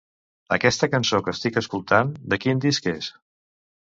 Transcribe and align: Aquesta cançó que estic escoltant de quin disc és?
Aquesta 0.55 0.87
cançó 0.93 1.19
que 1.27 1.33
estic 1.37 1.59
escoltant 1.61 2.13
de 2.35 2.39
quin 2.47 2.65
disc 2.65 2.89
és? 2.93 3.11